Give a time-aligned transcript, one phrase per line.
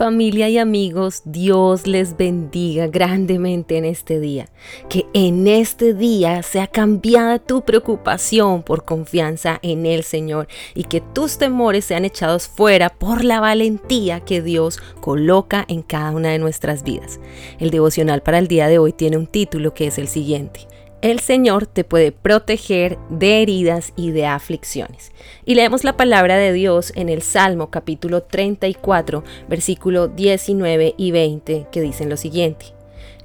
[0.00, 4.48] Familia y amigos, Dios les bendiga grandemente en este día.
[4.88, 11.02] Que en este día sea cambiada tu preocupación por confianza en el Señor y que
[11.02, 16.38] tus temores sean echados fuera por la valentía que Dios coloca en cada una de
[16.38, 17.20] nuestras vidas.
[17.58, 20.60] El devocional para el día de hoy tiene un título que es el siguiente
[21.02, 25.12] el Señor te puede proteger de heridas y de aflicciones.
[25.44, 31.66] Y leemos la palabra de Dios en el Salmo capítulo 34, versículo 19 y 20,
[31.72, 32.66] que dicen lo siguiente.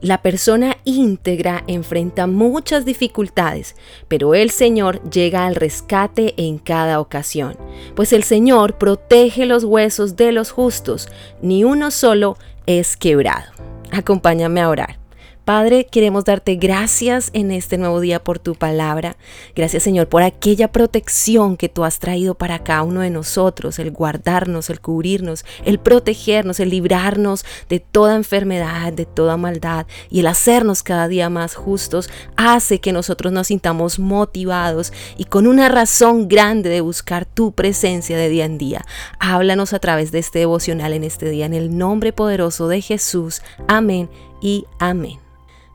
[0.02, 3.76] La persona íntegra enfrenta muchas dificultades,
[4.08, 7.58] pero el Señor llega al rescate en cada ocasión,
[7.96, 11.10] pues el Señor protege los huesos de los justos,
[11.42, 13.52] ni uno solo es quebrado.
[13.92, 15.05] Acompáñame a orar.
[15.46, 19.16] Padre, queremos darte gracias en este nuevo día por tu palabra.
[19.56, 23.92] Gracias Señor por aquella protección que tú has traído para cada uno de nosotros, el
[23.92, 30.28] guardarnos, el cubrirnos, el protegernos, el librarnos de toda enfermedad, de toda maldad y el
[30.28, 36.28] hacernos cada día más justos hace que nosotros nos sintamos motivados y con una razón
[36.28, 38.84] grande de buscar tu presencia de día en día.
[39.20, 43.44] Háblanos a través de este devocional en este día en el nombre poderoso de Jesús.
[43.68, 44.10] Amén
[44.42, 45.20] y amén.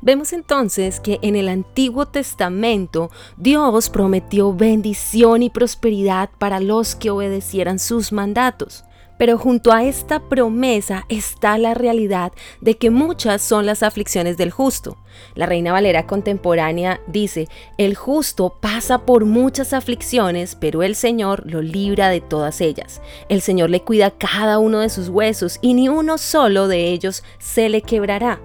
[0.03, 7.11] Vemos entonces que en el Antiguo Testamento Dios prometió bendición y prosperidad para los que
[7.11, 8.85] obedecieran sus mandatos.
[9.19, 14.51] Pero junto a esta promesa está la realidad de que muchas son las aflicciones del
[14.51, 14.97] justo.
[15.35, 21.61] La Reina Valera contemporánea dice, el justo pasa por muchas aflicciones, pero el Señor lo
[21.61, 23.03] libra de todas ellas.
[23.29, 27.23] El Señor le cuida cada uno de sus huesos y ni uno solo de ellos
[27.39, 28.41] se le quebrará.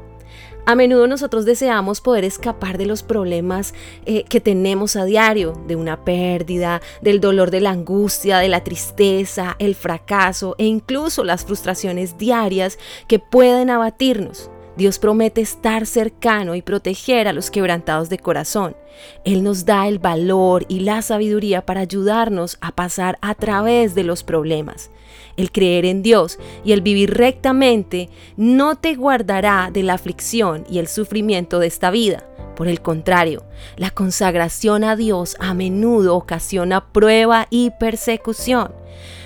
[0.68, 3.76] A menudo nosotros deseamos poder escapar de los problemas
[4.08, 8.64] eh, que tenemos a diario, de una pérdida, del dolor de la angustia, de la
[8.64, 14.50] tristeza, el fracaso e incluso las frustraciones diarias que pueden abatirnos.
[14.78, 18.76] Dios promete estar cercano y proteger a los quebrantados de corazón.
[19.24, 24.04] Él nos da el valor y la sabiduría para ayudarnos a pasar a través de
[24.04, 24.92] los problemas.
[25.38, 30.80] El creer en Dios y el vivir rectamente no te guardará de la aflicción y
[30.80, 32.26] el sufrimiento de esta vida.
[32.56, 33.44] Por el contrario,
[33.76, 38.72] la consagración a Dios a menudo ocasiona prueba y persecución.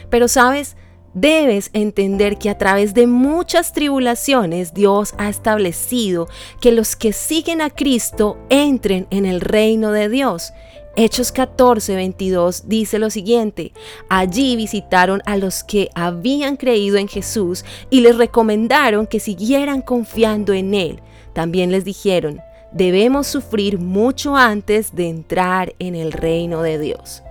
[0.10, 0.76] Pero sabes,
[1.14, 6.28] Debes entender que a través de muchas tribulaciones Dios ha establecido
[6.62, 10.54] que los que siguen a Cristo entren en el reino de Dios.
[10.96, 13.72] Hechos 14, 22 dice lo siguiente,
[14.10, 20.54] allí visitaron a los que habían creído en Jesús y les recomendaron que siguieran confiando
[20.54, 21.00] en Él.
[21.34, 22.42] También les dijeron,
[22.72, 27.24] debemos sufrir mucho antes de entrar en el reino de Dios.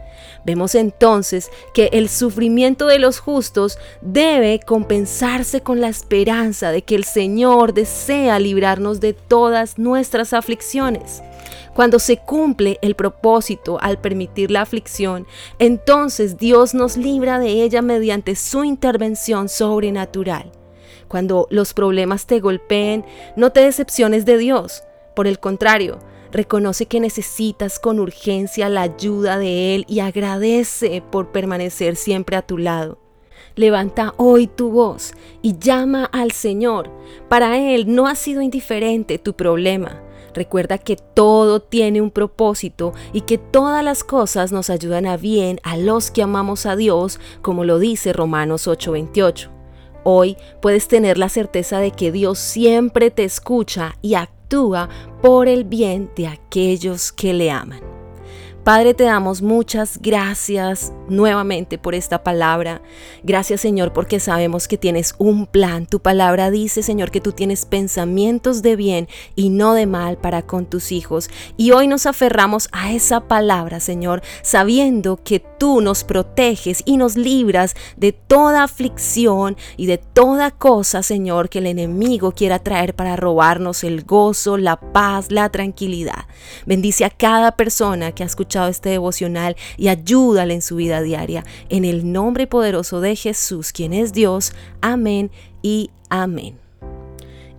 [0.45, 6.95] Vemos entonces que el sufrimiento de los justos debe compensarse con la esperanza de que
[6.95, 11.23] el Señor desea librarnos de todas nuestras aflicciones.
[11.75, 15.27] Cuando se cumple el propósito al permitir la aflicción,
[15.61, 20.51] entonces Dios nos libra de ella mediante su intervención sobrenatural.
[21.07, 23.05] Cuando los problemas te golpeen,
[23.37, 24.83] no te decepciones de Dios.
[25.15, 26.01] Por el contrario,
[26.31, 32.43] Reconoce que necesitas con urgencia la ayuda de Él y agradece por permanecer siempre a
[32.43, 32.99] tu lado.
[33.55, 35.13] Levanta hoy tu voz
[35.43, 36.91] y llama al Señor.
[37.29, 40.03] Para Él no ha sido indiferente tu problema.
[40.35, 45.59] Recuerda que todo tiene un propósito y que todas las cosas nos ayudan a bien
[45.65, 49.51] a los que amamos a Dios, como lo dice Romanos 8:28.
[50.05, 54.89] Hoy puedes tener la certeza de que Dios siempre te escucha y actúa actúa
[55.21, 57.88] por el bien de aquellos que le aman.
[58.69, 62.83] Padre, te damos muchas gracias nuevamente por esta palabra.
[63.23, 65.87] Gracias Señor porque sabemos que tienes un plan.
[65.87, 70.43] Tu palabra dice Señor que tú tienes pensamientos de bien y no de mal para
[70.43, 71.31] con tus hijos.
[71.57, 77.17] Y hoy nos aferramos a esa palabra Señor, sabiendo que tú nos proteges y nos
[77.17, 83.17] libras de toda aflicción y de toda cosa Señor que el enemigo quiera traer para
[83.17, 86.27] robarnos el gozo, la paz, la tranquilidad.
[86.67, 91.45] Bendice a cada persona que ha escuchado este devocional y ayúdale en su vida diaria.
[91.69, 94.53] En el nombre poderoso de Jesús, quien es Dios.
[94.81, 95.31] Amén
[95.63, 96.57] y amén.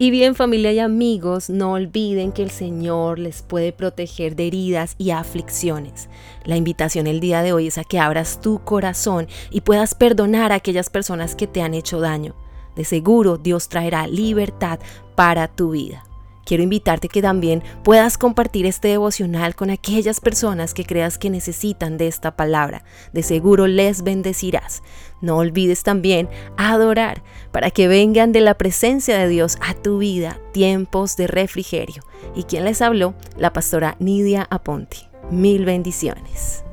[0.02, 4.96] Y bien familia y amigos, no olviden que el Señor les puede proteger de heridas
[4.98, 6.08] y aflicciones.
[6.46, 10.54] La invitación el día de hoy es a que abras tu corazón y puedas perdonar
[10.54, 12.34] a aquellas personas que te han hecho daño.
[12.78, 14.80] De seguro Dios traerá libertad
[15.16, 16.06] para tu vida.
[16.50, 22.00] Quiero invitarte que también puedas compartir este devocional con aquellas personas que creas que necesitan
[22.00, 22.84] de esta palabra.
[23.14, 24.82] De seguro les bendecirás.
[25.22, 30.40] No olvides también adorar para que vengan de la presencia de Dios a tu vida
[30.52, 32.02] tiempos de refrigerio.
[32.36, 33.14] ¿Y quien les habló?
[33.38, 35.08] La pastora Nidia Aponti.
[35.30, 36.64] Mil bendiciones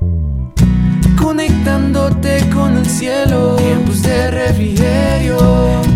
[1.21, 3.57] conectándote con el cielo.
[3.57, 5.37] Tiempos de refrigerio,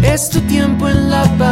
[0.04, 1.51] es tu tiempo en la palabra